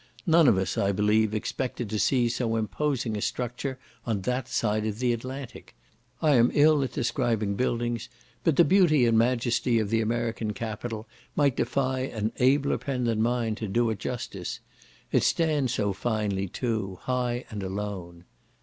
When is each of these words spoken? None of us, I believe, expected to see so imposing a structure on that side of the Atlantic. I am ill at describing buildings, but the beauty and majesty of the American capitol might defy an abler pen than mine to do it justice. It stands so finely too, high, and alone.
None 0.25 0.47
of 0.47 0.57
us, 0.57 0.79
I 0.79 0.91
believe, 0.91 1.35
expected 1.35 1.87
to 1.91 1.99
see 1.99 2.27
so 2.27 2.55
imposing 2.55 3.15
a 3.15 3.21
structure 3.21 3.77
on 4.03 4.21
that 4.21 4.47
side 4.47 4.83
of 4.87 4.97
the 4.97 5.13
Atlantic. 5.13 5.75
I 6.23 6.31
am 6.37 6.49
ill 6.55 6.81
at 6.81 6.93
describing 6.93 7.53
buildings, 7.53 8.09
but 8.43 8.55
the 8.55 8.65
beauty 8.65 9.05
and 9.05 9.15
majesty 9.15 9.77
of 9.77 9.91
the 9.91 10.01
American 10.01 10.53
capitol 10.53 11.07
might 11.35 11.55
defy 11.55 11.99
an 11.99 12.31
abler 12.39 12.79
pen 12.79 13.03
than 13.03 13.21
mine 13.21 13.53
to 13.61 13.67
do 13.67 13.91
it 13.91 13.99
justice. 13.99 14.59
It 15.11 15.21
stands 15.21 15.71
so 15.75 15.93
finely 15.93 16.47
too, 16.47 16.97
high, 17.03 17.45
and 17.51 17.61
alone. 17.61 18.23